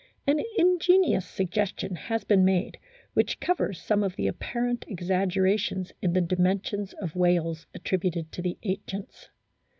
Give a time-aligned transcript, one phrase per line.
[0.25, 2.79] An ingenious suggestion has been made,
[3.13, 8.57] which covers some of the apparent exaggerations in the dimensions of whales attributed to the
[8.63, 9.29] ancients.